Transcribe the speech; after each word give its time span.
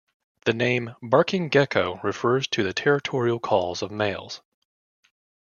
The 0.45 0.53
name 0.53 0.95
"Barking 1.03 1.49
gecko" 1.49 1.99
refers 2.01 2.47
to 2.47 2.63
the 2.63 2.73
territorial 2.73 3.39
calls 3.39 3.83
of 3.83 3.91
males. 3.91 4.41